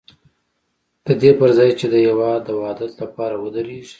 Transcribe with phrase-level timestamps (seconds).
[1.05, 3.89] د دې پر ځای چې د هېواد د وحدت لپاره ودرېږي.